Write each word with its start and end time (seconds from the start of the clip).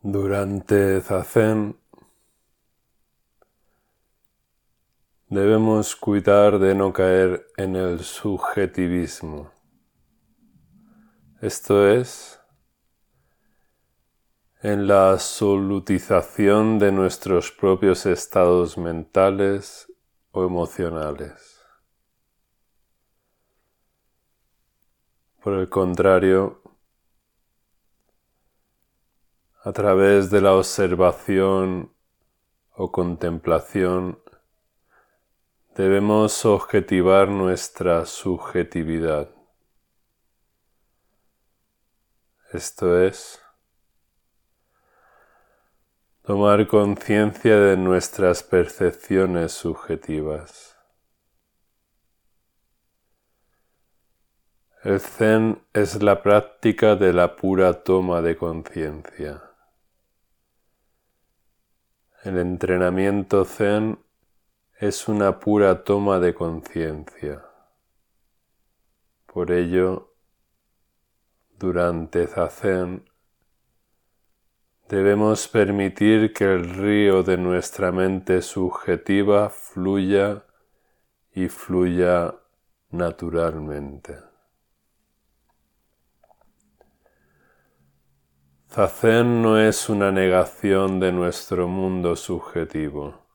Durante 0.00 1.00
Zazen 1.00 1.76
debemos 5.26 5.96
cuidar 5.96 6.60
de 6.60 6.76
no 6.76 6.92
caer 6.92 7.48
en 7.56 7.74
el 7.74 8.04
subjetivismo. 8.04 9.50
Esto 11.40 11.88
es, 11.88 12.38
en 14.62 14.86
la 14.86 15.10
absolutización 15.10 16.78
de 16.78 16.92
nuestros 16.92 17.50
propios 17.50 18.06
estados 18.06 18.78
mentales 18.78 19.92
o 20.30 20.44
emocionales. 20.44 21.60
Por 25.42 25.54
el 25.54 25.68
contrario, 25.68 26.62
a 29.64 29.72
través 29.72 30.30
de 30.30 30.40
la 30.40 30.54
observación 30.54 31.92
o 32.74 32.92
contemplación, 32.92 34.20
debemos 35.74 36.44
objetivar 36.44 37.28
nuestra 37.28 38.06
subjetividad. 38.06 39.30
Esto 42.52 43.02
es, 43.02 43.40
tomar 46.22 46.66
conciencia 46.66 47.58
de 47.58 47.76
nuestras 47.76 48.42
percepciones 48.42 49.52
subjetivas. 49.52 50.76
El 54.84 55.00
zen 55.00 55.60
es 55.72 56.00
la 56.02 56.22
práctica 56.22 56.94
de 56.94 57.12
la 57.12 57.34
pura 57.34 57.82
toma 57.82 58.22
de 58.22 58.36
conciencia. 58.36 59.47
El 62.28 62.36
entrenamiento 62.36 63.46
zen 63.46 63.98
es 64.78 65.08
una 65.08 65.40
pura 65.40 65.82
toma 65.82 66.18
de 66.18 66.34
conciencia. 66.34 67.42
Por 69.24 69.50
ello, 69.50 70.12
durante 71.58 72.26
Zazen, 72.26 73.08
debemos 74.90 75.48
permitir 75.48 76.34
que 76.34 76.44
el 76.44 76.68
río 76.68 77.22
de 77.22 77.38
nuestra 77.38 77.92
mente 77.92 78.42
subjetiva 78.42 79.48
fluya 79.48 80.44
y 81.32 81.48
fluya 81.48 82.34
naturalmente. 82.90 84.18
Zazen 88.70 89.40
no 89.40 89.58
es 89.58 89.88
una 89.88 90.12
negación 90.12 91.00
de 91.00 91.10
nuestro 91.10 91.68
mundo 91.68 92.16
subjetivo. 92.16 93.26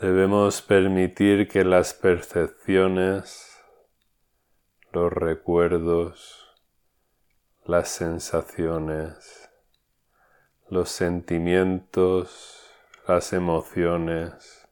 Debemos 0.00 0.62
permitir 0.62 1.46
que 1.46 1.64
las 1.64 1.94
percepciones, 1.94 3.56
los 4.90 5.12
recuerdos, 5.12 6.44
las 7.64 7.88
sensaciones, 7.88 9.48
los 10.68 10.90
sentimientos, 10.90 12.68
las 13.06 13.32
emociones, 13.32 14.68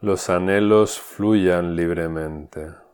los 0.00 0.30
anhelos 0.30 0.98
fluyan 0.98 1.76
libremente. 1.76 2.91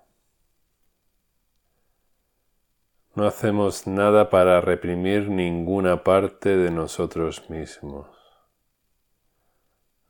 No 3.18 3.26
hacemos 3.26 3.88
nada 3.88 4.30
para 4.30 4.60
reprimir 4.60 5.28
ninguna 5.28 6.04
parte 6.04 6.56
de 6.56 6.70
nosotros 6.70 7.50
mismos. 7.50 8.06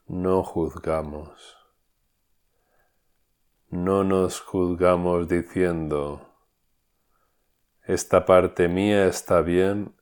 No 0.06 0.42
juzgamos. 0.44 1.56
No 3.70 4.04
nos 4.04 4.42
juzgamos 4.42 5.26
diciendo, 5.26 6.34
esta 7.86 8.26
parte 8.26 8.68
mía 8.68 9.06
está 9.06 9.40
bien, 9.40 9.96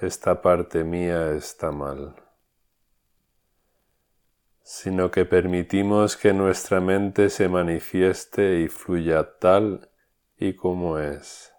esta 0.00 0.42
parte 0.42 0.84
mía 0.84 1.32
está 1.32 1.72
mal, 1.72 2.14
sino 4.62 5.10
que 5.10 5.24
permitimos 5.24 6.16
que 6.16 6.32
nuestra 6.32 6.80
mente 6.80 7.30
se 7.30 7.48
manifieste 7.48 8.60
y 8.60 8.68
fluya 8.68 9.40
tal 9.40 9.90
y 10.36 10.54
como 10.54 11.00
es 11.00 11.55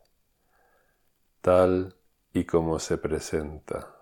tal 1.47 1.95
y 2.33 2.43
como 2.43 2.77
se 2.77 2.97
presenta. 2.97 3.95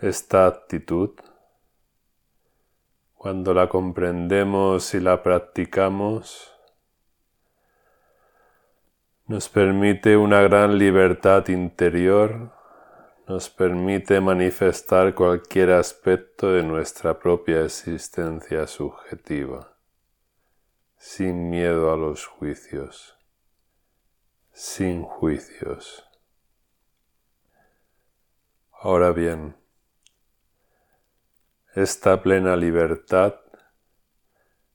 Esta 0.00 0.48
actitud, 0.48 1.10
cuando 3.14 3.54
la 3.54 3.68
comprendemos 3.68 4.92
y 4.92 4.98
la 4.98 5.22
practicamos, 5.22 6.52
nos 9.28 9.48
permite 9.48 10.16
una 10.16 10.40
gran 10.40 10.78
libertad 10.78 11.46
interior, 11.46 12.50
nos 13.28 13.48
permite 13.50 14.20
manifestar 14.20 15.14
cualquier 15.14 15.70
aspecto 15.70 16.50
de 16.50 16.64
nuestra 16.64 17.20
propia 17.20 17.64
existencia 17.64 18.66
subjetiva, 18.66 19.76
sin 20.96 21.50
miedo 21.50 21.92
a 21.92 21.96
los 21.96 22.26
juicios 22.26 23.14
sin 24.54 25.02
juicios. 25.02 26.08
Ahora 28.70 29.10
bien, 29.10 29.56
esta 31.74 32.22
plena 32.22 32.54
libertad 32.54 33.34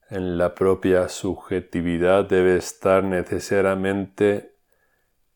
en 0.09 0.37
la 0.37 0.53
propia 0.53 1.07
subjetividad 1.07 2.25
debe 2.25 2.57
estar 2.57 3.05
necesariamente 3.05 4.53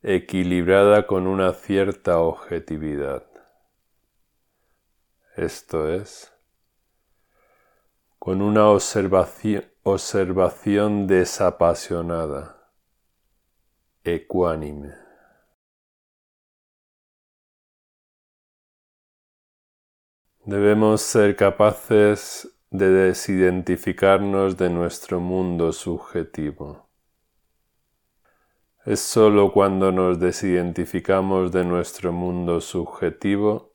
equilibrada 0.01 1.07
con 1.07 1.25
una 1.25 1.53
cierta 1.53 2.19
objetividad. 2.19 3.25
Esto 5.37 5.87
es, 5.87 6.33
con 8.19 8.41
una 8.41 8.67
observación, 8.67 9.63
desapasionada 11.07 12.62
ecuánime. 14.03 14.93
Debemos 20.45 21.01
ser 21.01 21.37
capaces 21.37 22.49
de 22.69 22.89
desidentificarnos 22.89 24.57
de 24.57 24.69
nuestro 24.69 25.21
mundo 25.21 25.71
subjetivo. 25.71 26.89
Es 28.85 28.99
sólo 28.99 29.53
cuando 29.53 29.93
nos 29.93 30.19
desidentificamos 30.19 31.53
de 31.53 31.63
nuestro 31.63 32.11
mundo 32.11 32.59
subjetivo 32.59 33.71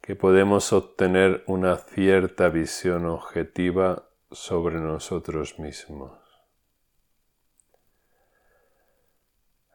que 0.00 0.16
podemos 0.16 0.72
obtener 0.72 1.44
una 1.46 1.76
cierta 1.76 2.48
visión 2.48 3.06
objetiva 3.06 4.08
sobre 4.32 4.80
nosotros 4.80 5.60
mismos. 5.60 6.27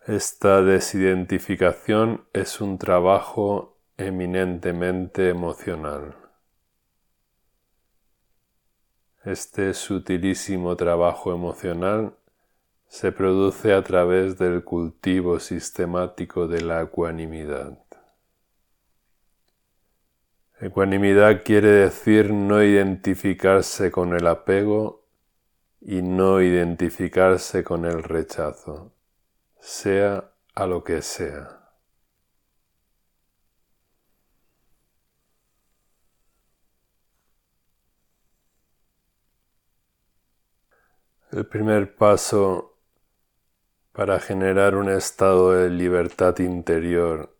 Esta 0.07 0.61
desidentificación 0.61 2.25
es 2.33 2.59
un 2.59 2.77
trabajo 2.77 3.77
eminentemente 3.95 5.29
emocional. 5.29 6.17
Este 9.23 9.73
sutilísimo 9.73 10.75
trabajo 10.75 11.33
emocional 11.33 12.17
se 12.89 13.13
produce 13.13 13.73
a 13.73 13.81
través 13.81 14.37
del 14.37 14.65
cultivo 14.65 15.39
sistemático 15.39 16.49
de 16.49 16.59
la 16.59 16.81
ecuanimidad. 16.81 17.79
Ecuanimidad 20.59 21.43
quiere 21.45 21.69
decir 21.69 22.33
no 22.33 22.61
identificarse 22.61 23.89
con 23.89 24.13
el 24.13 24.27
apego 24.27 25.05
y 25.79 26.01
no 26.01 26.41
identificarse 26.41 27.63
con 27.63 27.85
el 27.85 28.03
rechazo 28.03 28.91
sea 29.63 30.29
a 30.55 30.67
lo 30.67 30.83
que 30.83 31.01
sea. 31.01 31.71
El 41.31 41.47
primer 41.47 41.95
paso 41.95 42.77
para 43.93 44.19
generar 44.19 44.75
un 44.75 44.89
estado 44.89 45.53
de 45.53 45.69
libertad 45.69 46.37
interior 46.39 47.33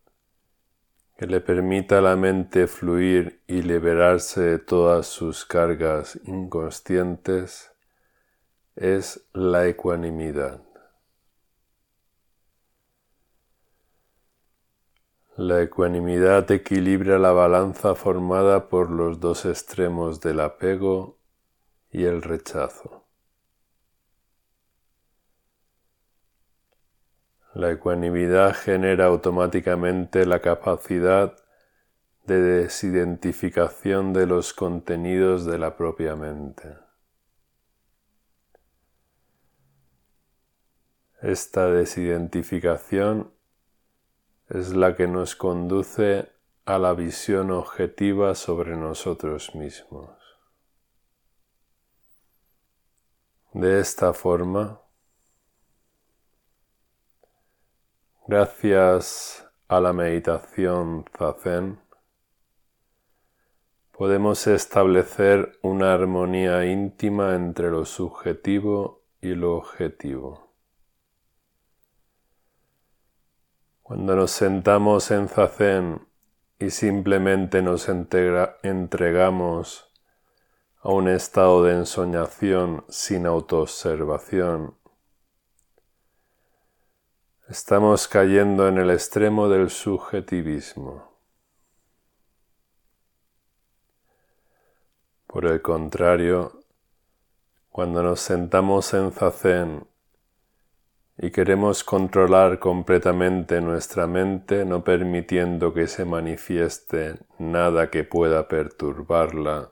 que 1.18 1.28
le 1.28 1.42
permita 1.42 1.98
a 1.98 2.02
la 2.02 2.16
mente 2.16 2.68
fluir 2.68 3.44
y 3.48 3.64
liberarse 3.64 4.42
de 4.42 4.60
todas 4.60 5.08
sus 5.08 5.44
cargas 5.46 6.18
inconscientes 6.24 7.72
es 8.76 9.28
la 9.34 9.68
ecuanimidad. 9.68 10.73
La 15.36 15.64
ecuanimidad 15.64 16.52
equilibra 16.52 17.18
la 17.18 17.32
balanza 17.32 17.96
formada 17.96 18.70
por 18.70 18.92
los 18.92 19.20
dos 19.20 19.46
extremos 19.46 20.22
del 20.22 20.40
apego 20.40 21.18
y 21.90 22.04
el 22.04 22.22
rechazo. 22.22 23.08
La 27.56 27.72
ecuanimidad 27.72 28.54
genera 28.54 29.06
automáticamente 29.06 30.28
la 30.28 30.40
capacidad 30.40 31.36
de 32.28 32.40
desidentificación 32.40 34.14
de 34.14 34.28
los 34.28 34.54
contenidos 34.54 35.46
de 35.46 35.58
la 35.58 35.76
propia 35.76 36.16
mente. 36.16 36.78
Esta 41.24 41.72
desidentificación 41.72 43.34
es 44.50 44.74
la 44.74 44.96
que 44.96 45.08
nos 45.08 45.36
conduce 45.36 46.32
a 46.66 46.78
la 46.78 46.94
visión 46.94 47.52
objetiva 47.52 48.36
sobre 48.36 48.76
nosotros 48.76 49.56
mismos. 49.56 50.10
De 53.54 53.80
esta 53.80 54.14
forma, 54.14 54.82
gracias 58.28 59.48
a 59.68 59.80
la 59.80 59.94
meditación 59.94 61.06
zazen, 61.16 61.80
podemos 63.92 64.48
establecer 64.48 65.60
una 65.62 65.94
armonía 65.94 66.66
íntima 66.66 67.36
entre 67.36 67.70
lo 67.70 67.86
subjetivo 67.86 69.04
y 69.22 69.36
lo 69.36 69.56
objetivo. 69.56 70.53
Cuando 73.94 74.16
nos 74.16 74.32
sentamos 74.32 75.12
en 75.12 75.28
zazen 75.28 76.08
y 76.58 76.72
simplemente 76.72 77.62
nos 77.62 77.88
entregamos 77.90 79.88
a 80.80 80.90
un 80.90 81.08
estado 81.08 81.62
de 81.64 81.74
ensoñación 81.74 82.86
sin 82.90 83.28
autoobservación, 83.28 84.76
estamos 87.48 88.08
cayendo 88.08 88.68
en 88.68 88.80
el 88.80 88.90
extremo 88.90 89.48
del 89.48 89.70
subjetivismo. 89.70 91.16
Por 95.28 95.46
el 95.46 95.62
contrario, 95.62 96.64
cuando 97.70 98.02
nos 98.02 98.22
sentamos 98.22 98.92
en 98.96 99.12
zazen 99.12 99.93
y 101.24 101.32
queremos 101.32 101.86
controlar 101.86 102.60
completamente 102.60 103.62
nuestra 103.62 104.08
mente 104.08 104.66
no 104.66 104.84
permitiendo 104.84 105.74
que 105.74 105.88
se 105.88 106.04
manifieste 106.04 107.16
nada 107.40 107.90
que 107.90 108.04
pueda 108.04 108.50
perturbarla, 108.50 109.72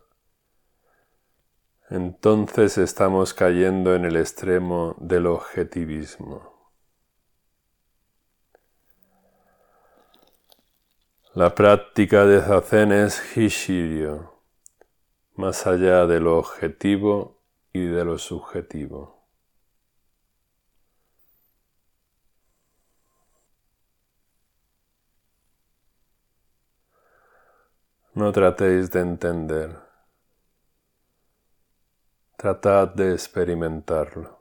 entonces 1.89 2.77
estamos 2.77 3.33
cayendo 3.33 3.93
en 3.95 4.05
el 4.05 4.15
extremo 4.15 4.95
del 5.01 5.25
objetivismo. 5.25 6.71
La 11.33 11.53
práctica 11.53 12.25
de 12.25 12.39
Zazen 12.39 12.93
es 12.93 13.35
Hishiryo, 13.35 14.41
más 15.35 15.67
allá 15.67 16.05
de 16.05 16.21
lo 16.21 16.37
objetivo 16.37 17.43
y 17.73 17.87
de 17.87 18.05
lo 18.05 18.17
subjetivo. 18.17 19.20
No 28.13 28.29
tratéis 28.33 28.91
de 28.91 28.99
entender, 28.99 29.79
tratad 32.35 32.93
de 32.93 33.13
experimentarlo. 33.13 34.40